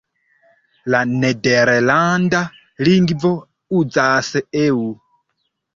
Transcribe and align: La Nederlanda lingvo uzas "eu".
La 0.93 1.01
Nederlanda 1.09 2.41
lingvo 2.91 3.35
uzas 3.83 4.35
"eu". 4.69 4.85